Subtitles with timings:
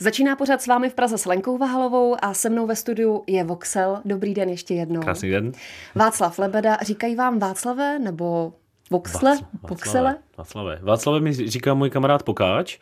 [0.00, 3.44] Začíná pořád s vámi v Praze s Lenkou Vahalovou a se mnou ve studiu je
[3.44, 4.00] Voxel.
[4.04, 5.00] Dobrý den ještě jednou.
[5.00, 5.52] Krásný den.
[5.94, 6.78] Václav Lebeda.
[6.82, 8.52] Říkají vám Václave nebo
[8.90, 9.38] Voxle?
[9.68, 10.16] Voxele?
[10.38, 10.78] Václave.
[10.82, 12.78] Václave mi říká můj kamarád Pokáč,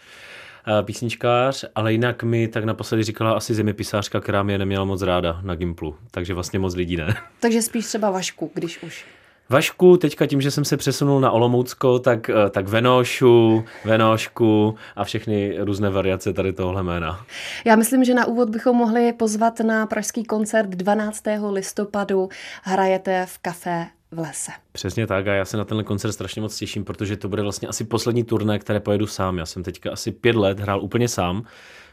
[0.66, 5.40] eh, písničkář, ale jinak mi tak naposledy říkala asi zeměpisářka, která mě neměla moc ráda
[5.42, 7.14] na Gimplu, takže vlastně moc lidí ne.
[7.40, 9.06] Takže spíš třeba Vašku, když už.
[9.48, 15.04] Vašku, teďka tím, že jsem se přesunul na Olomoucko, tak, eh, tak Venošu, Venošku a
[15.04, 17.26] všechny různé variace tady tohle jména.
[17.64, 21.50] Já myslím, že na úvod bychom mohli pozvat na pražský koncert 12.
[21.50, 22.28] listopadu.
[22.62, 24.52] Hrajete v kafe v lese.
[24.72, 27.68] Přesně tak a já se na tenhle koncert strašně moc těším, protože to bude vlastně
[27.68, 29.38] asi poslední turné, které pojedu sám.
[29.38, 31.44] Já jsem teďka asi pět let hrál úplně sám,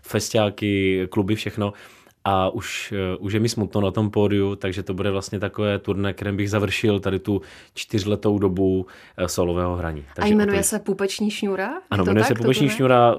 [0.02, 1.74] festiáky, kluby, všechno
[2.24, 5.80] a už, uh, už je mi smutno na tom pódiu, takže to bude vlastně takové
[5.80, 7.42] turné, kterém bych završil tady tu
[7.74, 10.06] čtyřletou dobu uh, solového hraní.
[10.16, 10.64] Takže a jmenuje opět...
[10.64, 11.72] se Pupeční šňůra?
[11.92, 13.16] Ano, jmenuje tak, se Pupeční šňůra,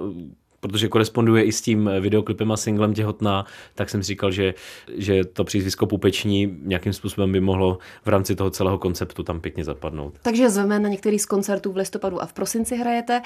[0.60, 4.54] protože koresponduje i s tím videoklipem a singlem Těhotná, tak jsem si říkal, že,
[4.96, 9.64] že to přízvisko Pupeční nějakým způsobem by mohlo v rámci toho celého konceptu tam pěkně
[9.64, 10.14] zapadnout.
[10.22, 13.22] Takže zveme na některý z koncertů v listopadu a v prosinci hrajete.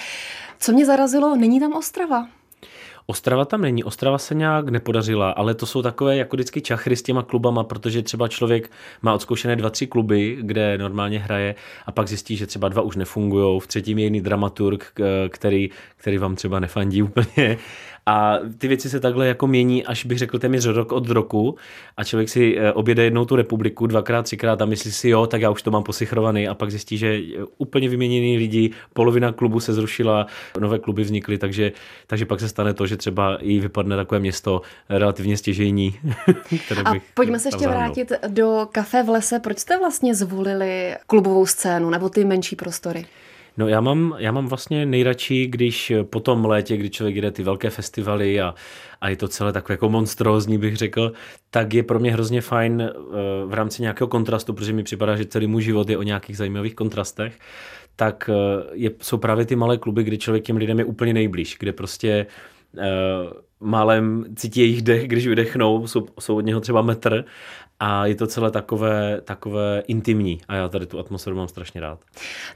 [0.59, 2.29] Co mě zarazilo, není tam Ostrava.
[3.07, 7.03] Ostrava tam není, Ostrava se nějak nepodařila, ale to jsou takové jako vždycky čachry s
[7.03, 8.71] těma klubama, protože třeba člověk
[9.03, 11.55] má odzkoušené dva, tři kluby, kde normálně hraje
[11.87, 14.93] a pak zjistí, že třeba dva už nefungují, v třetím je jiný dramaturg,
[15.29, 17.59] který, který vám třeba nefandí úplně
[18.07, 21.57] a ty věci se takhle jako mění, až bych řekl téměř rok od roku
[21.97, 25.41] a člověk si eh, objede jednou tu republiku dvakrát, třikrát a myslí si, jo, tak
[25.41, 27.21] já už to mám posichrovaný a pak zjistí, že
[27.59, 30.27] úplně vyměněný lidi, polovina klubu se zrušila,
[30.61, 31.73] nové kluby vznikly, takže,
[32.07, 35.95] takže pak se stane to, že třeba i vypadne takové město relativně stěžejní.
[36.67, 39.39] které a pojďme se ještě vrátit do kafe v lese.
[39.39, 43.07] Proč jste vlastně zvolili klubovou scénu nebo ty menší prostory?
[43.57, 47.43] No já mám, já mám vlastně nejradši, když po tom létě, kdy člověk jde ty
[47.43, 48.55] velké festivaly a,
[49.01, 51.13] a je to celé takové jako monstrózní, bych řekl,
[51.51, 52.93] tak je pro mě hrozně fajn eh,
[53.47, 56.75] v rámci nějakého kontrastu, protože mi připadá, že celý můj život je o nějakých zajímavých
[56.75, 57.39] kontrastech,
[57.97, 61.57] tak eh, je, jsou právě ty malé kluby, kde člověk těm lidem je úplně nejblíž,
[61.59, 62.27] kde prostě
[62.75, 62.83] uh,
[63.61, 67.25] málem cítí jejich dech, když vydechnou, jsou, jsou od něho třeba metr
[67.81, 71.99] a je to celé takové, takové intimní a já tady tu atmosféru mám strašně rád.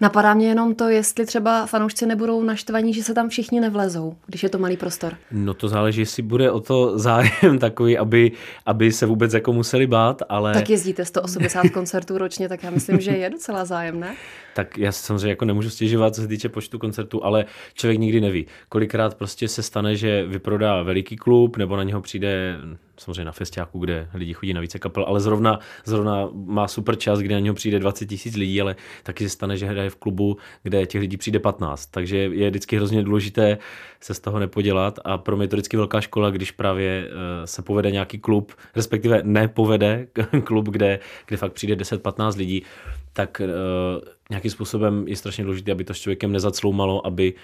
[0.00, 4.42] Napadá mě jenom to, jestli třeba fanoušci nebudou naštvaní, že se tam všichni nevlezou, když
[4.42, 5.16] je to malý prostor.
[5.32, 8.32] No to záleží, jestli bude o to zájem takový, aby,
[8.66, 10.54] aby se vůbec jako museli bát, ale...
[10.54, 14.16] Tak jezdíte 180 koncertů ročně, tak já myslím, že je docela zájem, ne?
[14.54, 17.44] tak já samozřejmě jako nemůžu stěžovat, co se týče počtu koncertů, ale
[17.74, 18.46] člověk nikdy neví.
[18.68, 22.56] Kolikrát prostě se stane, že vyprodá veliký klub, nebo na něho přijde
[23.00, 27.18] samozřejmě na festiáku, kde lidi chodí na více kapel, ale zrovna, zrovna má super čas,
[27.18, 30.36] kdy na něho přijde 20 tisíc lidí, ale taky se stane, že hraje v klubu,
[30.62, 31.86] kde těch lidí přijde 15.
[31.86, 33.58] Takže je vždycky hrozně důležité
[34.00, 37.46] se z toho nepodělat a pro mě je to vždycky velká škola, když právě eh,
[37.46, 40.06] se povede nějaký klub, respektive nepovede
[40.44, 42.62] klub, kde, kde fakt přijde 10-15 lidí,
[43.12, 47.34] tak uh, nějakým způsobem je strašně důležité, aby to s člověkem nezacloumalo, aby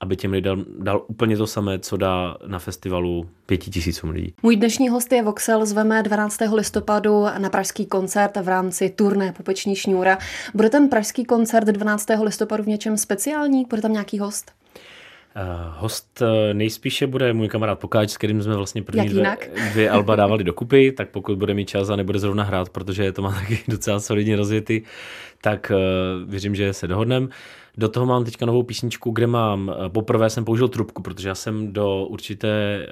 [0.00, 4.34] aby těm lidem dal úplně to samé, co dá na festivalu pěti tisícům lidí.
[4.42, 6.38] Můj dnešní host je Voxel, zveme 12.
[6.52, 10.18] listopadu na pražský koncert v rámci turné Pupeční šňůra.
[10.54, 12.06] Bude ten pražský koncert 12.
[12.22, 13.64] listopadu v něčem speciální?
[13.70, 14.52] Bude tam nějaký host?
[15.36, 19.36] Uh, host uh, nejspíše bude můj kamarád Pokáč, s kterým jsme vlastně první dvě,
[19.72, 23.22] dvě alba dávali dokupy, tak pokud bude mít čas a nebude zrovna hrát, protože to
[23.22, 24.82] má taky docela solidně rozjetý,
[25.40, 27.28] tak uh, věřím, že se dohodneme.
[27.76, 31.72] Do toho mám teďka novou písničku, kde mám, poprvé jsem použil trubku, protože já jsem
[31.72, 32.86] do určité,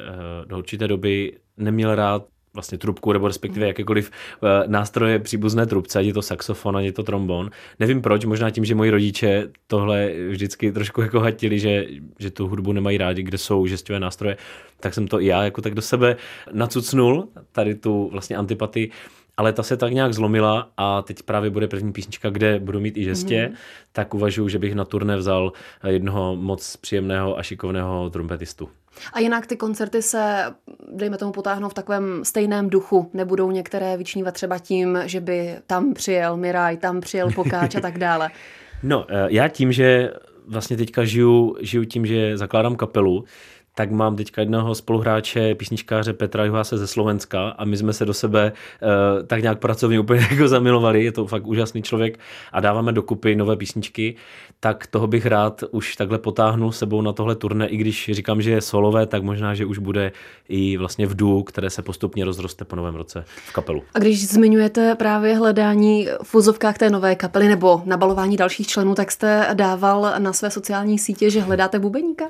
[0.47, 6.07] do určité doby neměl rád vlastně trubku, nebo respektive jakékoliv uh, nástroje příbuzné trubce, ať
[6.07, 7.51] je to saxofon, ať je to trombon.
[7.79, 11.87] Nevím proč, možná tím, že moji rodiče tohle vždycky trošku jako hatili, že,
[12.19, 14.37] že tu hudbu nemají rádi, kde jsou žesťové nástroje,
[14.81, 16.17] tak jsem to i já jako tak do sebe
[16.53, 18.91] nacucnul, tady tu vlastně antipatii
[19.37, 22.97] ale ta se tak nějak zlomila a teď právě bude první písnička, kde budu mít
[22.97, 23.57] i žestě, mm.
[23.93, 25.53] tak uvažuji, že bych na turné vzal
[25.87, 28.69] jednoho moc příjemného a šikovného trumpetistu.
[29.13, 30.45] A jinak ty koncerty se,
[30.93, 33.11] dejme tomu, potáhnou v takovém stejném duchu.
[33.15, 37.99] Nebudou některé vyčnívat třeba tím, že by tam přijel Miraj, tam přijel Pokáč a tak
[37.99, 38.31] dále.
[38.85, 40.13] No, eh, já tím, že
[40.47, 43.25] vlastně teďka žiju, žiju tím, že zakládám kapelu,
[43.75, 48.15] tak mám teďka jednoho spoluhráče, písničkáře Petra Juháse ze Slovenska a my jsme se do
[48.15, 52.19] sebe uh, tak nějak pracovně úplně jako zamilovali, je to fakt úžasný člověk
[52.53, 54.15] a dáváme dokupy nové písničky,
[54.61, 58.51] tak toho bych rád už takhle potáhnul sebou na tohle turné, i když říkám, že
[58.51, 60.13] je solové, tak možná, že už bude
[60.49, 63.83] i vlastně v duo, které se postupně rozroste po novém roce v kapelu.
[63.95, 69.11] A když zmiňujete právě hledání v úzovkách té nové kapely nebo nabalování dalších členů, tak
[69.11, 72.25] jste dával na své sociální sítě, že hledáte bubeníka?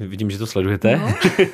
[0.00, 0.96] Vidím, že to sledujete.
[0.96, 1.14] No.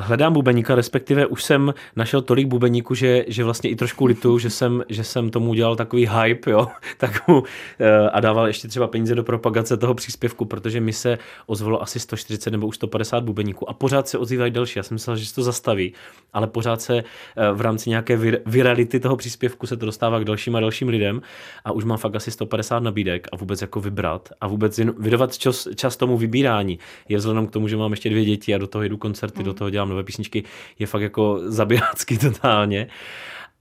[0.00, 4.50] hledám bubeníka, respektive už jsem našel tolik bubeníků, že, že vlastně i trošku litu, že
[4.50, 6.68] jsem, že jsem tomu udělal takový hype, jo,
[6.98, 7.42] tak mu,
[7.78, 12.00] eh, a dával ještě třeba peníze do propagace toho příspěvku, protože mi se ozvalo asi
[12.00, 14.78] 140 nebo už 150 bubeníků a pořád se ozývají další.
[14.78, 15.92] Já jsem myslel, že se to zastaví,
[16.32, 17.04] ale pořád se eh,
[17.52, 21.22] v rámci nějaké vir, virality toho příspěvku se to dostává k dalším a dalším lidem
[21.64, 25.68] a už mám fakt asi 150 nabídek a vůbec jako vybrat a vůbec vydovat čas,
[25.74, 26.78] čas tomu vybírání
[27.08, 29.47] je vzhledem k tomu, že mám ještě dvě děti a do toho jedu koncerty.
[29.48, 30.44] Do toho dělám nové písničky,
[30.78, 32.88] je fakt jako zabijácky totálně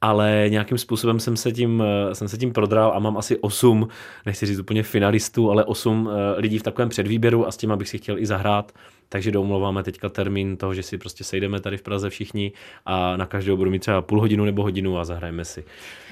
[0.02, 3.88] ale nějakým způsobem jsem se tím, eh, jsem se tím prodral a mám asi 8,
[4.26, 7.90] nechci říct úplně finalistů, ale 8 eh, lidí v takovém předvýběru a s tím bych
[7.90, 8.72] si chtěl i zahrát.
[9.10, 12.52] Takže domluváme teďka termín toho, že si prostě sejdeme tady v Praze všichni
[12.86, 15.64] a na každého budu mít třeba půl hodinu nebo hodinu a zahrajeme si.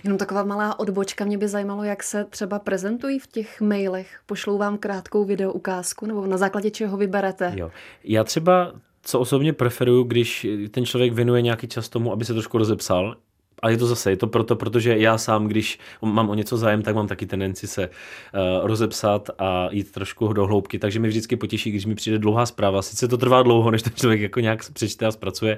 [0.03, 4.19] Jenom taková malá odbočka, mě by zajímalo, jak se třeba prezentují v těch mailech.
[4.25, 7.53] Pošlou vám krátkou video ukázku nebo na základě čeho vyberete?
[7.55, 7.71] Jo.
[8.03, 8.71] Já třeba
[9.05, 13.15] co osobně preferuju, když ten člověk věnuje nějaký čas tomu, aby se trošku rozepsal,
[13.61, 16.81] ale je to zase, je to proto, protože já sám, když mám o něco zájem,
[16.81, 21.35] tak mám taky tendenci se uh, rozepsat a jít trošku do hloubky, takže mi vždycky
[21.35, 22.81] potěší, když mi přijde dlouhá zpráva.
[22.81, 25.57] Sice to trvá dlouho, než ten člověk jako nějak přečte a zpracuje,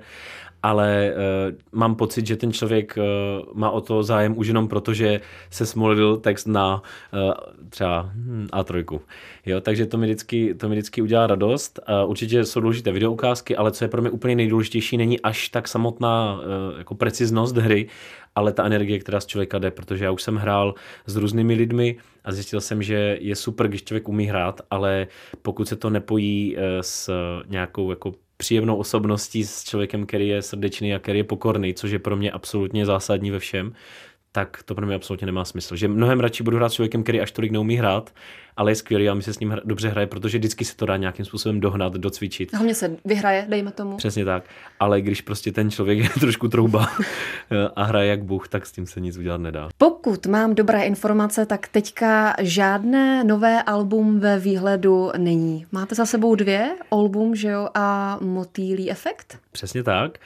[0.63, 3.04] ale uh, mám pocit, že ten člověk uh,
[3.54, 6.81] má o to zájem už jenom proto, že se smolil text na
[7.13, 7.33] uh,
[7.69, 9.00] třeba hm, A3.
[9.45, 11.80] Jo, takže to mi, vždycky, to mi vždycky udělá radost.
[12.04, 15.68] Uh, určitě jsou důležité videoukázky, ale co je pro mě úplně nejdůležitější, není až tak
[15.68, 17.88] samotná uh, jako preciznost hry,
[18.36, 20.74] ale ta energie, která z člověka jde, protože já už jsem hrál
[21.06, 25.07] s různými lidmi a zjistil jsem, že je super, když člověk umí hrát, ale
[25.42, 27.10] pokud se to nepojí s
[27.48, 32.00] nějakou jako příjemnou osobností s člověkem, který je srdečný a který je pokorný, což je
[32.00, 33.74] pro mě absolutně zásadní ve všem,
[34.38, 35.75] tak to pro mě absolutně nemá smysl.
[35.75, 38.13] Že mnohem radši budu hrát s člověkem, který až tolik neumí hrát,
[38.57, 40.98] ale je skvělý a mi se s ním dobře hraje, protože vždycky se to dá
[40.98, 42.54] nějakým způsobem dohnat, docvičit.
[42.54, 43.98] Hlavně se vyhraje, dejme tomu.
[43.98, 44.44] Přesně tak.
[44.80, 46.89] Ale když prostě ten člověk je trošku trouba
[47.75, 49.69] a hraje jak Bůh, tak s tím se nic udělat nedá.
[49.78, 55.66] Pokud mám dobré informace, tak teďka žádné nové album ve výhledu není.
[55.72, 59.38] Máte za sebou dvě album, že jo, a Motýlí efekt?
[59.51, 60.18] Přesně tak.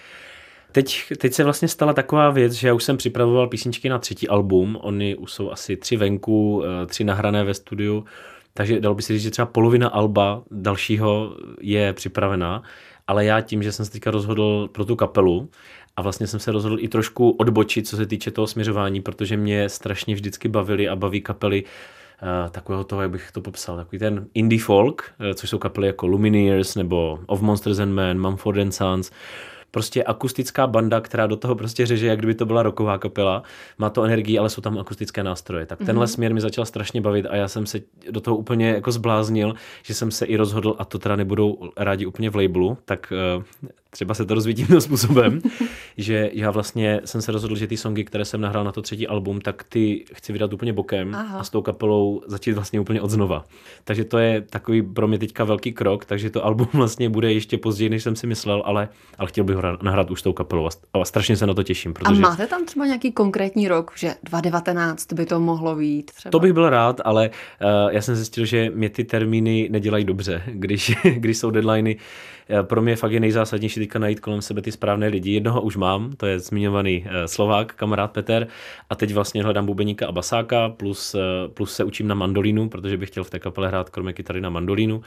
[0.72, 4.28] Teď, teď se vlastně stala taková věc, že já už jsem připravoval písničky na třetí
[4.28, 8.06] album, oni už jsou asi tři venku, eh, tři nahrané ve studiu,
[8.54, 12.64] takže dalo by se říct, že třeba polovina alba dalšího je připravená,
[13.08, 15.50] ale já tím, že jsem se teďka rozhodl pro tu kapelu
[15.96, 19.70] a vlastně jsem se rozhodl i trošku odbočit, co se týče toho směřování, protože mě
[19.70, 24.28] strašně vždycky bavili a baví kapely uh, takového toho, jak bych to popsal, takový ten
[24.34, 28.72] indie folk, uh, což jsou kapely jako Lumineers nebo Of Monsters and Men, Mumford and
[28.72, 29.12] Sons,
[29.72, 33.44] prostě akustická banda, která do toho prostě řeže, jak kdyby to byla roková kapela.
[33.78, 35.66] Má to energii, ale jsou tam akustické nástroje.
[35.66, 36.14] Tak tenhle mm-hmm.
[36.14, 37.80] směr mi začal strašně bavit a já jsem se
[38.12, 39.54] do toho úplně jako zbláznil,
[39.84, 43.44] že jsem se i rozhodl, a to teda nebudou rádi úplně v labelu, tak uh,
[43.94, 45.42] třeba se to rozvíjí tímto způsobem,
[45.98, 49.08] že já vlastně jsem se rozhodl, že ty songy, které jsem nahrál na to třetí
[49.08, 51.40] album, tak ty chci vydat úplně bokem Aha.
[51.40, 53.46] a s tou kapelou začít vlastně úplně od znova.
[53.84, 57.58] Takže to je takový pro mě teďka velký krok, takže to album vlastně bude ještě
[57.58, 60.70] později, než jsem si myslel, ale, ale chtěl bych ho nahrát už s tou kapelou
[60.94, 61.94] a strašně se na to těším.
[61.94, 62.16] Protože...
[62.16, 66.12] A máte tam třeba nějaký konkrétní rok, že 2019 by to mohlo být?
[66.12, 66.32] Třeba?
[66.32, 70.44] To bych byl rád, ale uh, já jsem zjistil, že mě ty termíny nedělají dobře,
[70.54, 71.98] když, když jsou deadliny
[72.62, 75.32] pro mě fakt je nejzásadnější teďka najít kolem sebe ty správné lidi.
[75.32, 78.48] Jednoho už mám, to je zmiňovaný eh, Slovák, kamarád Peter,
[78.90, 82.98] a teď vlastně hledám bubeníka a basáka, plus, eh, plus se učím na mandolínu, protože
[82.98, 85.02] bych chtěl v té kapele hrát kromě kytary na mandolínu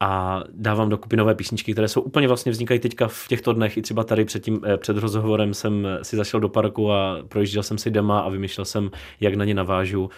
[0.00, 3.76] a dávám dokupy nové písničky, které jsou úplně vlastně vznikají teďka v těchto dnech.
[3.76, 7.78] I třeba tady před, tím, před rozhovorem jsem si zašel do parku a projížděl jsem
[7.78, 10.10] si dema a vymýšlel jsem, jak na ně navážu.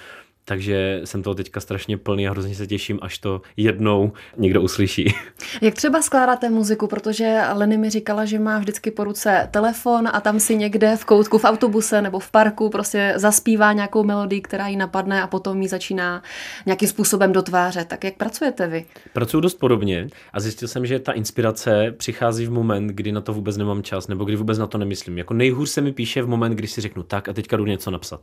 [0.44, 5.14] Takže jsem toho teďka strašně plný a hrozně se těším, až to jednou někdo uslyší.
[5.60, 10.20] Jak třeba skládáte muziku, protože Leny mi říkala, že má vždycky po ruce telefon a
[10.20, 14.68] tam si někde v koutku v autobuse nebo v parku prostě zaspívá nějakou melodii, která
[14.68, 16.22] jí napadne a potom ji začíná
[16.66, 17.88] nějakým způsobem dotvářet.
[17.88, 18.84] Tak jak pracujete vy?
[19.12, 23.32] Pracuji dost podobně a zjistil jsem, že ta inspirace přichází v moment, kdy na to
[23.32, 25.18] vůbec nemám čas nebo kdy vůbec na to nemyslím.
[25.18, 27.90] Jako nejhůř se mi píše v moment, kdy si řeknu tak a teďka jdu něco
[27.90, 28.20] napsat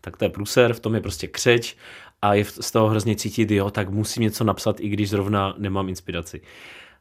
[0.00, 1.76] tak to je průser, v tom je prostě křeč
[2.22, 5.88] a je z toho hrozně cítit, jo, tak musím něco napsat, i když zrovna nemám
[5.88, 6.40] inspiraci.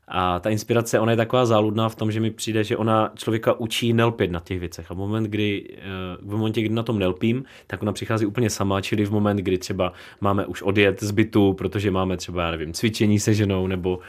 [0.07, 3.53] A ta inspirace, ona je taková záludná v tom, že mi přijde, že ona člověka
[3.53, 4.91] učí nelpět na těch věcech.
[4.91, 5.81] A v moment, kdy, eh,
[6.21, 9.57] v momentě, kdy na tom nelpím, tak ona přichází úplně sama, čili v moment, kdy
[9.57, 13.99] třeba máme už odjet z bytu, protože máme třeba, já nevím, cvičení se ženou, nebo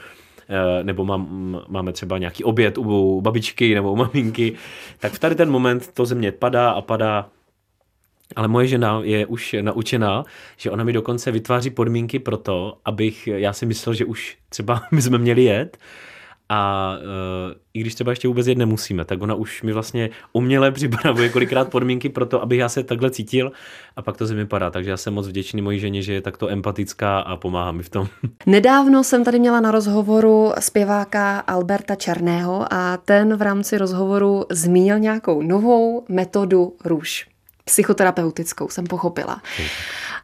[0.49, 4.53] eh, nebo mám, máme třeba nějaký oběd u babičky nebo u maminky,
[4.99, 7.29] tak v tady ten moment to země padá a padá
[8.35, 10.23] ale moje žena je už naučená,
[10.57, 14.81] že ona mi dokonce vytváří podmínky pro to, abych, já si myslel, že už třeba
[14.91, 15.77] my jsme měli jet,
[16.51, 20.71] a uh, i když třeba ještě vůbec jet nemusíme, tak ona už mi vlastně uměle
[20.71, 23.51] připravuje kolikrát podmínky pro to, abych já se takhle cítil
[23.95, 24.71] a pak to mi padá.
[24.71, 27.89] Takže já jsem moc vděčný mojí ženě, že je takto empatická a pomáhá mi v
[27.89, 28.07] tom.
[28.45, 34.99] Nedávno jsem tady měla na rozhovoru zpěváka Alberta Černého a ten v rámci rozhovoru zmínil
[34.99, 37.27] nějakou novou metodu růž
[37.69, 39.41] psychoterapeutickou, jsem pochopila.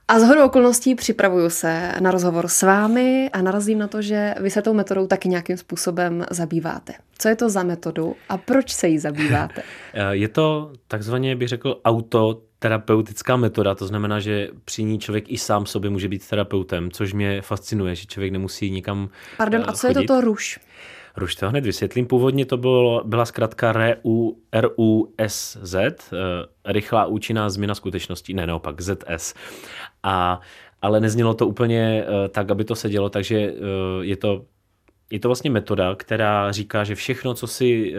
[0.08, 4.36] A z hodou okolností připravuju se na rozhovor s vámi a narazím na to, že
[4.40, 6.94] vy se tou metodou taky nějakým způsobem zabýváte.
[7.18, 9.62] Co je to za metodu a proč se jí zabýváte?
[9.94, 15.38] Eh, je to takzvaně, bych řekl, autoterapeutická metoda, to znamená, že při ní člověk i
[15.38, 19.88] sám sobě může být terapeutem, což mě fascinuje, že člověk nemusí nikam Pardon, a co
[19.88, 20.02] chodit.
[20.02, 20.60] je to ruš?
[21.18, 22.06] Ruš to hned vysvětlím.
[22.06, 25.92] Původně to bylo, byla zkrátka RU, RUSZ, eh,
[26.66, 29.34] rychlá účinná změna skutečností, ne naopak ZS.
[30.04, 30.40] A,
[30.82, 33.56] ale neznělo to úplně eh, tak, aby to sedělo, takže eh,
[34.02, 34.46] je to
[35.10, 37.94] je to vlastně metoda, která říká, že všechno, co, si,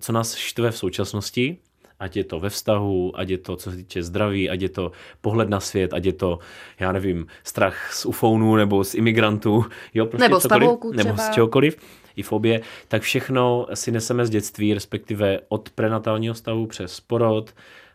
[0.00, 1.58] co nás štve v současnosti,
[2.02, 4.92] ať je to ve vztahu, ať je to, co se týče zdraví, ať je to
[5.20, 6.38] pohled na svět, ať je to,
[6.80, 9.64] já nevím, strach z ufounů nebo z imigrantů,
[9.94, 11.76] jo, prostě nebo cokoliv, z nebo z čehokoliv,
[12.16, 17.54] i fobie, tak všechno si neseme z dětství, respektive od prenatálního stavu přes porod,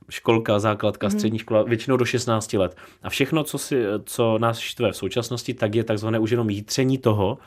[0.10, 1.12] školka, základka, mm.
[1.12, 2.76] střední škola, většinou do 16 let.
[3.04, 6.98] A všechno, co, si, co nás štve v současnosti, tak je takzvané už jenom jítření
[6.98, 7.38] toho,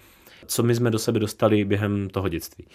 [0.46, 2.66] co my jsme do sebe dostali během toho dětství.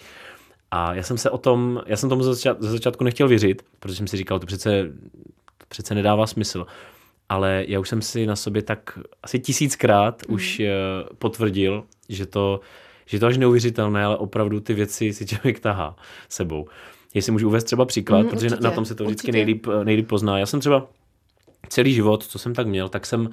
[0.70, 3.62] A já jsem se o tom, já jsem tomu ze, začát, ze začátku nechtěl věřit,
[3.80, 4.82] protože jsem si říkal, to přece,
[5.58, 6.66] to přece nedává smysl.
[7.28, 10.34] Ale já už jsem si na sobě tak asi tisíckrát mm.
[10.34, 10.72] už eh,
[11.18, 12.60] potvrdil, že to,
[13.06, 15.96] že to až neuvěřitelné, ale opravdu ty věci si člověk tahá
[16.28, 16.68] sebou.
[17.14, 20.08] Jestli můžu uvést třeba příklad, mm, protože určitě, na tom se to vždycky nejlíp, nejlíp
[20.08, 20.38] pozná.
[20.38, 20.86] Já jsem třeba
[21.68, 23.30] celý život, co jsem tak měl, tak jsem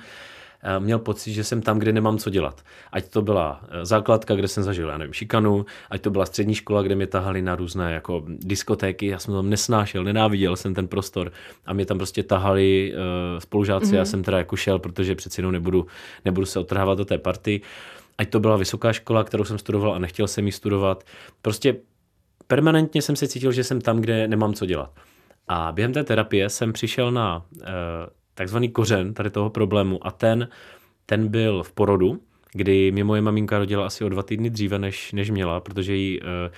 [0.64, 2.62] eh, měl pocit, že jsem tam, kde nemám co dělat.
[2.92, 6.56] Ať to byla eh, základka, kde jsem zažil, já nevím, šikanu, ať to byla střední
[6.56, 10.88] škola, kde mě tahali na různé jako diskotéky, já jsem tam nesnášel, nenáviděl jsem ten
[10.88, 11.32] prostor
[11.66, 13.96] a mě tam prostě tahali uh, spolužáci, mm-hmm.
[13.96, 15.88] já jsem teda jako šel, protože přeci jenom nebudu,
[16.26, 17.62] nebudu se odtrhávat do té party.
[17.62, 21.04] Uh, ať to byla vysoká škola, kterou jsem studoval a nechtěl jsem ji studovat.
[21.42, 21.76] Prostě
[22.48, 24.92] permanentně jsem se cítil, že jsem tam, kde nemám co dělat.
[25.48, 27.66] A během té terapie jsem přišel na e,
[28.34, 30.48] takzvaný kořen tady toho problému a ten,
[31.06, 32.22] ten byl v porodu,
[32.54, 36.20] kdy mě moje maminka rodila asi o dva týdny dříve, než, než měla, protože jí
[36.22, 36.52] e, e,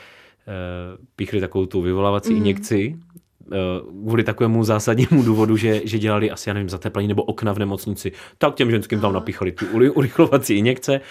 [1.15, 2.37] píchli takovou tu vyvolávací mm.
[2.37, 2.99] injekci
[4.03, 8.11] kvůli takovému zásadnímu důvodu, že, že dělali asi, já nevím, zateplení nebo okna v nemocnici,
[8.37, 11.01] tak těm ženským tam napíchali tu urychlovací injekce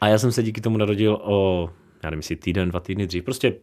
[0.00, 1.70] a já jsem se díky tomu narodil o,
[2.02, 3.54] já nevím, si týden, dva týdny dřív, prostě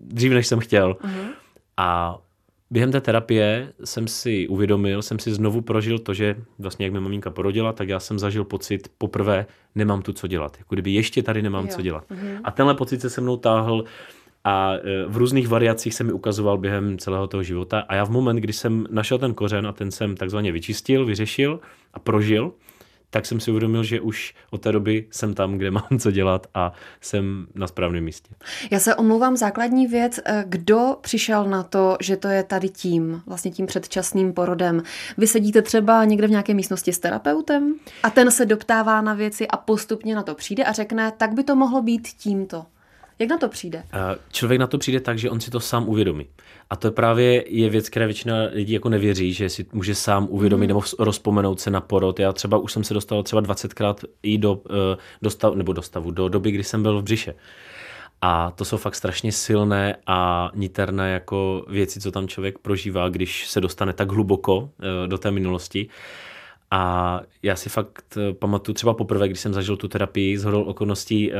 [0.00, 0.92] dřív, než jsem chtěl.
[0.92, 1.28] Uh-huh.
[1.76, 2.18] A
[2.70, 7.00] během té terapie jsem si uvědomil, jsem si znovu prožil to, že vlastně jak mě
[7.00, 10.56] maminka porodila, tak já jsem zažil pocit poprvé, nemám tu co dělat.
[10.58, 11.70] Jako kdyby ještě tady nemám jo.
[11.74, 12.04] co dělat.
[12.10, 12.40] Uh-huh.
[12.44, 13.84] A tenhle pocit se se mnou táhl
[14.44, 17.80] a e, v různých variacích se mi ukazoval během celého toho života.
[17.88, 21.60] A já v moment, kdy jsem našel ten kořen a ten jsem takzvaně vyčistil, vyřešil
[21.94, 22.52] a prožil,
[23.10, 26.46] tak jsem si uvědomil, že už od té doby jsem tam, kde mám co dělat
[26.54, 28.34] a jsem na správném místě.
[28.70, 33.22] Já se omlouvám, základní věc, eh, kdo přišel na to, že to je tady tím,
[33.26, 34.82] vlastně tím předčasným porodem.
[35.18, 39.48] Vy sedíte třeba někde v nějaké místnosti s terapeutem a ten se doptává na věci
[39.48, 42.66] a postupně na to přijde a řekne, tak by to mohlo být tímto.
[43.18, 43.82] Jak na to přijde?
[44.32, 46.26] Člověk na to přijde tak, že on si to sám uvědomí.
[46.70, 50.26] A to je právě je věc, která většina lidí jako nevěří, že si může sám
[50.30, 50.68] uvědomit mm.
[50.68, 52.20] nebo rozpomenout se na porod.
[52.20, 55.82] Já třeba už jsem se dostal třeba 20krát i do, eh, do stav, nebo do
[55.82, 57.34] stavu, do doby, kdy jsem byl v břiše.
[58.20, 63.48] A to jsou fakt strašně silné a niterné jako věci, co tam člověk prožívá, když
[63.48, 65.88] se dostane tak hluboko eh, do té minulosti.
[66.70, 70.62] A já si fakt eh, pamatuju třeba poprvé, když jsem zažil tu terapii, z hodou
[70.62, 71.36] okolností uh,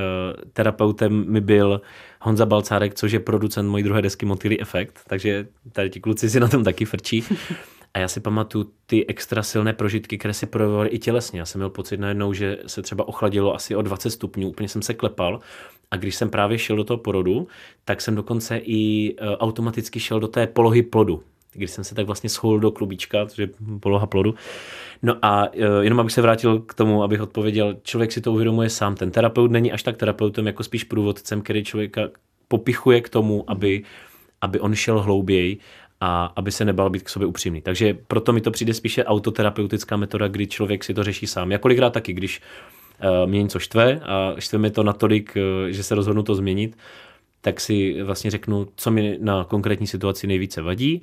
[0.52, 1.80] terapeutem mi byl
[2.20, 6.40] Honza Balcárek, což je producent mojí druhé desky Motýlý efekt, takže tady ti kluci si
[6.40, 7.24] na tom taky frčí.
[7.94, 11.40] A já si pamatuju ty extra silné prožitky, které si projevovaly i tělesně.
[11.40, 14.82] Já jsem měl pocit najednou, že se třeba ochladilo asi o 20 stupňů, úplně jsem
[14.82, 15.40] se klepal.
[15.90, 17.48] A když jsem právě šel do toho porodu,
[17.84, 21.22] tak jsem dokonce i uh, automaticky šel do té polohy plodu
[21.56, 23.48] když jsem se tak vlastně schoul do klubíčka, což je
[23.80, 24.34] poloha plodu.
[25.02, 28.70] No a uh, jenom abych se vrátil k tomu, abych odpověděl, člověk si to uvědomuje
[28.70, 28.94] sám.
[28.94, 32.08] Ten terapeut není až tak terapeutem, jako spíš průvodcem, který člověka
[32.48, 33.82] popichuje k tomu, aby,
[34.40, 35.58] aby on šel hlouběji
[36.00, 37.60] a aby se nebal být k sobě upřímný.
[37.60, 41.52] Takže proto mi to přijde spíše autoterapeutická metoda, kdy člověk si to řeší sám.
[41.52, 42.40] Já kolikrát taky, když
[43.04, 46.76] uh, mě něco štve a štve mi to natolik, uh, že se rozhodnu to změnit,
[47.40, 51.02] tak si vlastně řeknu, co mi na konkrétní situaci nejvíce vadí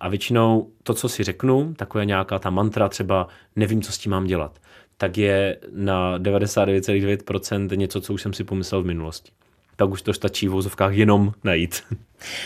[0.00, 4.12] a většinou to, co si řeknu, takové nějaká ta mantra, třeba nevím, co s tím
[4.12, 4.58] mám dělat,
[4.96, 9.32] tak je na 99,9% něco, co už jsem si pomyslel v minulosti.
[9.76, 11.82] tak už to stačí v vozovkách jenom najít.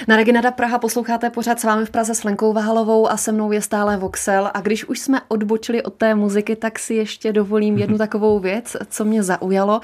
[0.08, 3.52] Na Reginada Praha posloucháte pořád s vámi v Praze s Lenkou Vahalovou a se mnou
[3.52, 4.50] je stále Voxel.
[4.54, 8.76] A když už jsme odbočili od té muziky, tak si ještě dovolím jednu takovou věc,
[8.90, 9.80] co mě zaujalo,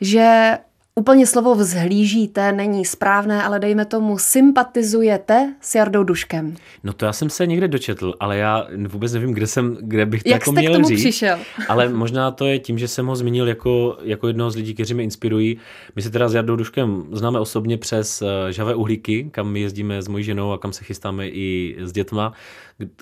[0.00, 0.58] že
[1.00, 6.54] Úplně slovo vzhlížíte není správné, ale dejme tomu sympatizujete s Jardou Duškem.
[6.84, 10.22] No to já jsem se někde dočetl, ale já vůbec nevím, kde, jsem, kde bych
[10.22, 11.00] to Jak jako jste měl k tomu říct.
[11.00, 11.38] přišel?
[11.68, 14.94] Ale možná to je tím, že jsem ho zmínil jako, jako jednoho z lidí, kteří
[14.94, 15.58] mě inspirují.
[15.96, 20.02] My se teda s Jardou Duškem známe osobně přes eh, Žavé uhlíky, kam my jezdíme
[20.02, 22.32] s mojí ženou a kam se chystáme i s dětma,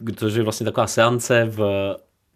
[0.04, 1.60] protože je vlastně taková seance v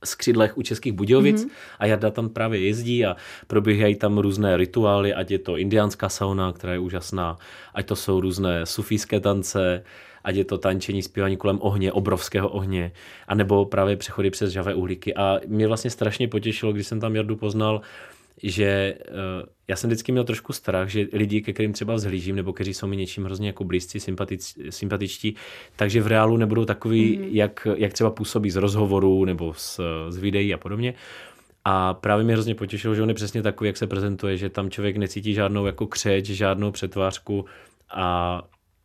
[0.07, 1.51] skřídlech u Českých Budějovic mm-hmm.
[1.79, 6.53] a Jarda tam právě jezdí a probíhají tam různé rituály, ať je to indiánská sauna,
[6.53, 7.39] která je úžasná,
[7.75, 9.83] ať to jsou různé sufijské tance,
[10.25, 12.93] ať je to tančení, zpívání kolem ohně, obrovského ohně,
[13.29, 15.15] anebo právě přechody přes žavé uhlíky.
[15.15, 17.81] A mě vlastně strašně potěšilo, když jsem tam Jardu poznal,
[18.43, 22.53] že uh, já jsem vždycky měl trošku strach, že lidi, ke kterým třeba vzhlížím, nebo
[22.53, 25.37] kteří jsou mi něčím hrozně jako blízcí, sympatic, sympatičtí,
[25.77, 27.29] takže v reálu nebudou takový, mm-hmm.
[27.31, 30.95] jak, jak třeba působí z rozhovorů nebo z, z videí a podobně.
[31.65, 34.71] A právě mě hrozně potěšilo, že on je přesně takový, jak se prezentuje, že tam
[34.71, 37.45] člověk necítí žádnou jako křeč, žádnou přetvářku
[37.91, 38.43] a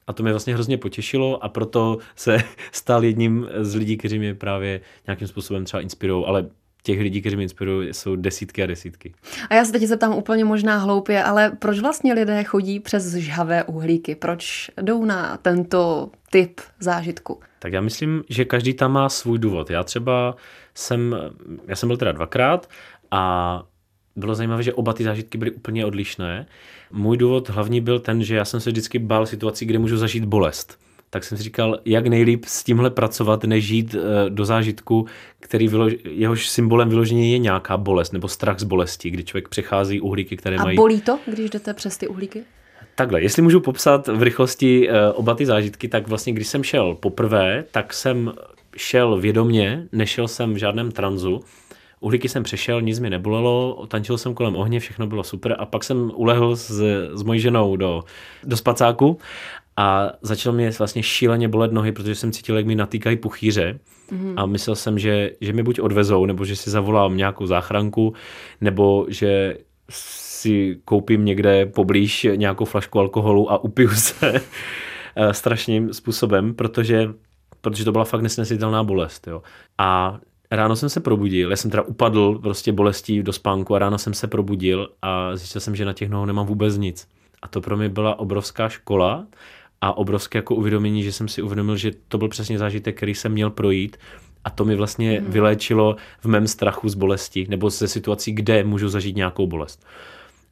[0.07, 2.37] a to mě vlastně hrozně potěšilo a proto se
[2.71, 6.49] stal jedním z lidí, kteří mě právě nějakým způsobem třeba inspirují, ale
[6.83, 9.13] těch lidí, kteří mě inspirují, jsou desítky a desítky.
[9.49, 13.63] A já se teď zeptám úplně možná hloupě, ale proč vlastně lidé chodí přes žhavé
[13.63, 14.15] uhlíky?
[14.15, 17.39] Proč jdou na tento typ zážitku?
[17.59, 19.69] Tak já myslím, že každý tam má svůj důvod.
[19.69, 20.35] Já třeba
[20.75, 21.15] jsem,
[21.67, 22.69] já jsem byl teda dvakrát
[23.11, 23.63] a
[24.15, 26.45] bylo zajímavé, že oba ty zážitky byly úplně odlišné.
[26.91, 30.25] Můj důvod hlavní byl ten, že já jsem se vždycky bál situací, kde můžu zažít
[30.25, 30.79] bolest
[31.13, 35.05] tak jsem si říkal, jak nejlíp s tímhle pracovat, než žít eh, do zážitku,
[35.39, 40.01] který vylož, jehož symbolem vyloženě je nějaká bolest nebo strach z bolesti, kdy člověk přechází
[40.01, 40.77] uhlíky, které A mají...
[40.77, 42.43] A bolí to, když jdete přes ty uhlíky?
[42.95, 46.95] Takhle, jestli můžu popsat v rychlosti eh, oba ty zážitky, tak vlastně když jsem šel
[46.95, 48.33] poprvé, tak jsem
[48.77, 51.41] šel vědomně, nešel jsem v žádném tranzu,
[52.03, 55.83] Uhlíky jsem přešel, nic mi nebolelo, tančil jsem kolem ohně, všechno bylo super a pak
[55.83, 56.71] jsem ulehl s,
[57.13, 58.03] s mojí ženou do,
[58.43, 59.17] do spacáku
[59.77, 63.79] a začalo mě vlastně šíleně bolet nohy, protože jsem cítil, jak mi natýkají puchýře
[64.11, 64.33] mm-hmm.
[64.37, 68.13] a myslel jsem, že, že mě buď odvezou, nebo že si zavolám nějakou záchranku,
[68.61, 69.57] nebo že
[69.89, 74.33] si koupím někde poblíž nějakou flašku alkoholu a upiju se
[75.15, 77.09] eh, strašným způsobem, protože,
[77.61, 79.27] protože to byla fakt nesnesitelná bolest.
[79.27, 79.41] Jo.
[79.77, 80.19] A
[80.51, 84.13] ráno jsem se probudil, já jsem teda upadl prostě bolestí do spánku a ráno jsem
[84.13, 87.07] se probudil a zjistil jsem, že na těch nohou nemám vůbec nic.
[87.41, 89.27] A to pro mě byla obrovská škola
[89.81, 93.31] a obrovské jako uvědomění, že jsem si uvědomil, že to byl přesně zážitek, který jsem
[93.31, 93.97] měl projít
[94.43, 95.31] a to mi vlastně hmm.
[95.31, 99.85] vyléčilo v mém strachu z bolesti nebo ze situací, kde můžu zažít nějakou bolest.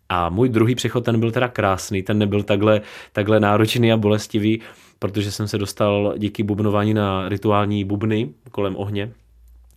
[0.09, 2.81] A můj druhý přechod, ten byl teda krásný, ten nebyl takhle,
[3.13, 4.61] takhle náročný a bolestivý,
[4.99, 9.11] protože jsem se dostal díky bubnování na rituální bubny kolem ohně,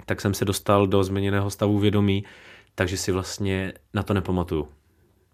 [0.07, 2.25] tak jsem se dostal do změněného stavu vědomí,
[2.75, 4.69] takže si vlastně na to nepamatuju.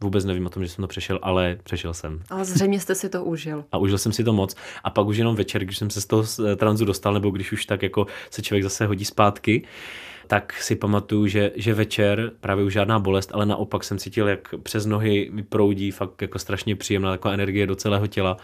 [0.01, 2.23] Vůbec nevím o tom, že jsem to přešel, ale přešel jsem.
[2.31, 3.65] Ale zřejmě jste si to užil.
[3.73, 4.57] A užil jsem si to moc.
[4.85, 7.53] A pak už jenom večer, když jsem se z toho eh, tranzu dostal, nebo když
[7.53, 9.67] už tak jako se člověk zase hodí zpátky,
[10.27, 14.55] tak si pamatuju, že, že večer právě už žádná bolest, ale naopak jsem cítil, jak
[14.63, 18.37] přes nohy mi proudí fakt jako strašně příjemná taková energie do celého těla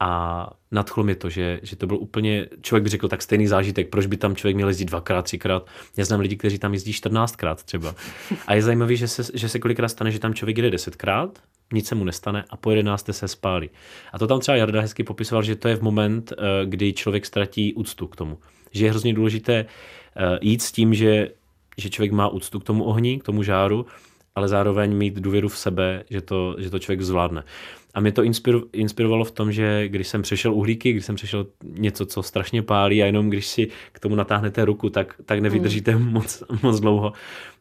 [0.00, 3.88] a nadchlo mě to, že, že to byl úplně, člověk by řekl tak stejný zážitek,
[3.88, 5.66] proč by tam člověk měl jezdit dvakrát, třikrát.
[5.96, 7.94] Já znám lidi, kteří tam jezdí 14krát třeba.
[8.46, 11.38] A je zajímavé, že se, že se kolikrát stane, že tam člověk jede desetkrát,
[11.72, 13.70] nic se mu nestane a po jedenácté se spálí.
[14.12, 17.26] A to tam třeba Jarda hezky popisoval, že to je v moment, eh, kdy člověk
[17.26, 18.38] ztratí úctu k tomu.
[18.70, 19.54] Že je hrozně důležité
[20.16, 21.28] eh, jít s tím, že,
[21.78, 23.86] že člověk má úctu k tomu ohni, k tomu žáru,
[24.38, 27.44] ale zároveň mít důvěru v sebe, že to, že to člověk zvládne.
[27.94, 28.22] A mě to
[28.72, 33.02] inspirovalo v tom, že když jsem přešel uhlíky, když jsem přešel něco, co strašně pálí
[33.02, 36.12] a jenom když si k tomu natáhnete ruku, tak, tak nevydržíte hmm.
[36.12, 37.12] moc, moc dlouho,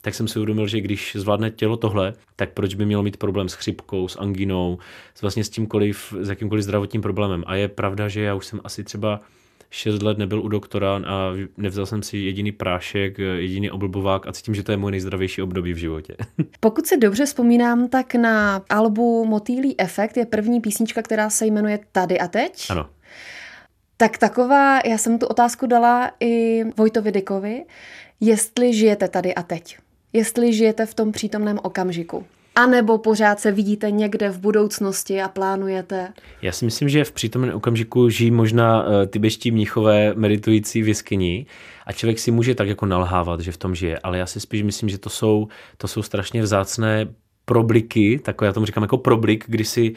[0.02, 3.50] tak jsem si uvědomil, že když zvládne tělo tohle, tak proč by mělo mít problém
[3.50, 4.78] s chřipkou, s anginou,
[5.16, 7.44] s vlastně s tímkoliv, s jakýmkoliv zdravotním problémem.
[7.48, 9.22] A je pravda, že já už jsem asi třeba
[9.70, 14.56] 6 let nebyl u doktora a nevzal jsem si jediný prášek, jediný oblbovák a cítím,
[14.56, 16.16] že to je můj nejzdravější období v životě.
[16.60, 21.80] Pokud si dobře vzpomínám, tak na albu Motýlý efekt je první písnička, která se jmenuje
[21.92, 22.66] Tady a teď.
[22.70, 22.90] Ano.
[23.98, 27.66] Tak taková, já jsem tu otázku dala i Vojtovi Dikovi,
[28.20, 29.78] jestli žijete tady a teď.
[30.14, 32.26] Jestli žijete v tom přítomném okamžiku.
[32.58, 36.14] A nebo pořád se vidíte někde v budoucnosti a plánujete?
[36.42, 40.88] Já si myslím, že v přítomném okamžiku žijí možná uh, ty beští mnichové meditující v
[40.88, 41.46] jeskyni
[41.86, 44.64] a člověk si může tak jako nalhávat, že v tom žije, ale já si spíš
[44.64, 47.08] myslím, že to jsou, to jsou strašně vzácné
[47.50, 49.94] probliky, takové já tomu říkám jako problik, kdy si,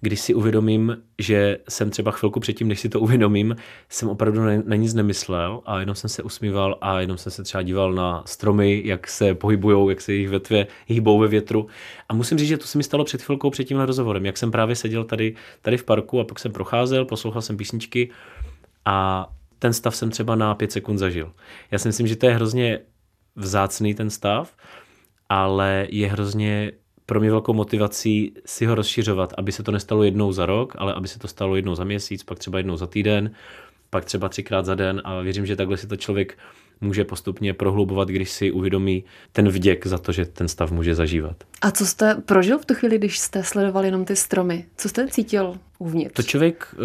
[0.00, 3.56] kdy si uvědomím, že jsem třeba chvilku předtím, než si to uvědomím,
[3.88, 7.62] jsem opravdu na, nic nemyslel a jenom jsem se usmíval a jenom jsem se třeba
[7.62, 11.66] díval na stromy, jak se pohybují, jak se jejich větve hýbou ve větru.
[12.08, 14.50] A musím říct, že to se mi stalo před chvilkou před tímhle rozhovorem, jak jsem
[14.50, 18.10] právě seděl tady, tady v parku a pak jsem procházel, poslouchal jsem písničky
[18.84, 21.32] a ten stav jsem třeba na pět sekund zažil.
[21.70, 22.80] Já si myslím, že to je hrozně
[23.36, 24.56] vzácný ten stav,
[25.28, 26.72] ale je hrozně
[27.06, 30.94] pro mě velkou motivací si ho rozšiřovat, aby se to nestalo jednou za rok, ale
[30.94, 33.30] aby se to stalo jednou za měsíc, pak třeba jednou za týden,
[33.90, 36.38] pak třeba třikrát za den a věřím, že takhle si to člověk
[36.80, 41.36] může postupně prohlubovat, když si uvědomí ten vděk za to, že ten stav může zažívat.
[41.62, 44.64] A co jste prožil v tu chvíli, když jste sledoval jenom ty stromy?
[44.76, 46.14] Co jste cítil uvnitř?
[46.14, 46.82] To člověk uh,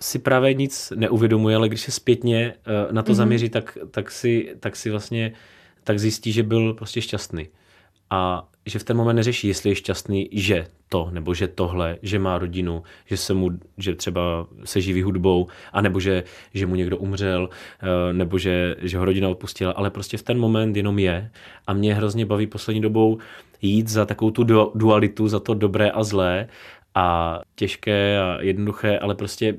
[0.00, 2.54] si právě nic neuvědomuje, ale když se zpětně
[2.86, 3.14] uh, na to mm-hmm.
[3.14, 5.32] zaměří, tak, tak, si, tak si vlastně
[5.84, 7.48] tak zjistí, že byl prostě šťastný.
[8.10, 12.18] A že v ten moment neřeší, jestli je šťastný, že to, nebo že tohle, že
[12.18, 16.96] má rodinu, že se mu, že třeba se živí hudbou, anebo že, že mu někdo
[16.96, 17.48] umřel,
[17.82, 21.30] eh, nebo že, že ho rodina odpustila, ale prostě v ten moment jenom je.
[21.66, 23.18] A mě hrozně baví poslední dobou
[23.62, 24.44] jít za takovou tu
[24.74, 26.48] dualitu, za to dobré a zlé
[26.94, 29.54] a těžké a jednoduché, ale prostě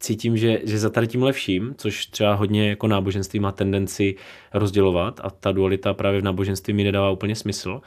[0.00, 4.14] cítím, že, že za tady tím lepším, což třeba hodně jako náboženství má tendenci
[4.54, 7.80] rozdělovat a ta dualita právě v náboženství mi nedává úplně smysl,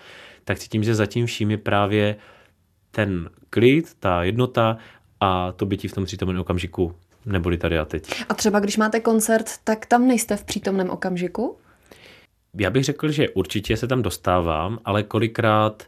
[0.43, 2.15] tak cítím, že zatím vším je právě
[2.91, 4.78] ten klid, ta jednota
[5.19, 6.95] a to bytí v tom přítomném okamžiku,
[7.26, 8.24] neboli tady a teď.
[8.30, 11.58] A třeba když máte koncert, tak tam nejste v přítomném okamžiku?
[12.58, 15.84] Já bych řekl, že určitě se tam dostávám, ale kolikrát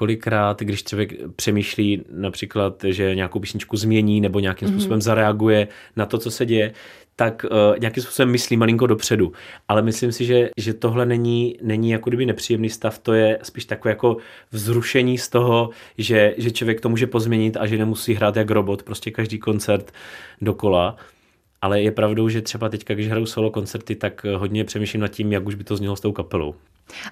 [0.00, 4.72] kolikrát, když člověk přemýšlí například, že nějakou písničku změní nebo nějakým mm-hmm.
[4.72, 6.72] způsobem zareaguje na to, co se děje,
[7.16, 9.32] tak uh, nějakým způsobem myslí malinko dopředu.
[9.68, 13.64] Ale myslím si, že, že tohle není, není jako kdyby nepříjemný stav, to je spíš
[13.64, 14.16] takové jako
[14.52, 18.82] vzrušení z toho, že, že člověk to může pozměnit a že nemusí hrát jak robot,
[18.82, 19.92] prostě každý koncert
[20.40, 20.96] dokola.
[21.62, 25.32] Ale je pravdou, že třeba teďka, když hraju solo koncerty, tak hodně přemýšlím nad tím,
[25.32, 26.54] jak už by to znělo s tou kapelou.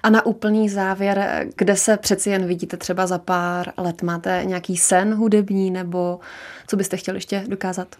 [0.03, 4.77] A na úplný závěr, kde se přeci jen vidíte třeba za pár let, máte nějaký
[4.77, 6.19] sen hudební nebo
[6.67, 7.95] co byste chtěli ještě dokázat?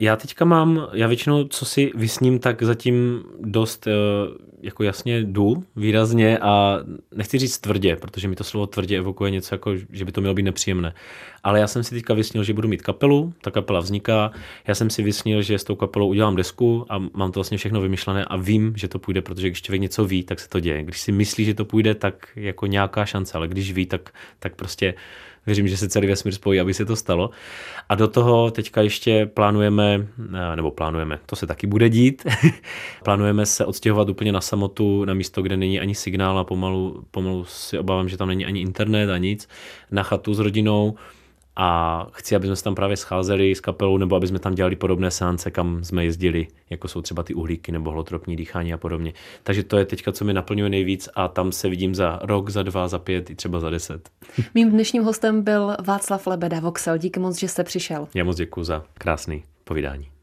[0.00, 3.90] Já teďka mám, já většinou, co si vysním, tak zatím dost eh,
[4.62, 6.78] jako jasně jdu výrazně a
[7.14, 10.34] nechci říct tvrdě, protože mi to slovo tvrdě evokuje něco jako, že by to mělo
[10.34, 10.94] být nepříjemné.
[11.42, 14.30] Ale já jsem si teďka vysnil, že budu mít kapelu, ta kapela vzniká,
[14.66, 17.80] já jsem si vysnil, že s tou kapelou udělám desku a mám to vlastně všechno
[17.80, 20.82] vymyšlené a vím, že to půjde, protože když člověk něco ví, tak se to děje.
[20.82, 24.54] Když si myslí, že to půjde, tak jako nějaká šance, ale když ví, tak, tak
[24.54, 24.94] prostě
[25.46, 27.30] věřím, že se celý vesmír spojí, aby se to stalo.
[27.88, 32.26] A do toho teďka ještě plánujeme, eh, nebo plánujeme, to se taky bude dít,
[33.04, 37.44] plánujeme se odstěhovat úplně na samotu, na místo, kde není ani signál a pomalu, pomalu
[37.44, 39.48] si obávám, že tam není ani internet a nic,
[39.90, 40.94] na chatu s rodinou
[41.56, 44.76] a chci, aby jsme se tam právě scházeli s kapelou, nebo aby jsme tam dělali
[44.76, 49.12] podobné seance, kam jsme jezdili, jako jsou třeba ty uhlíky nebo holotropní dýchání a podobně.
[49.42, 52.62] Takže to je teďka, co mi naplňuje nejvíc a tam se vidím za rok, za
[52.62, 54.08] dva, za pět i třeba za deset.
[54.54, 56.98] Mým dnešním hostem byl Václav Lebeda Voxel.
[56.98, 58.08] Díky moc, že jste přišel.
[58.14, 60.13] Já moc děkuji za krásný povídání.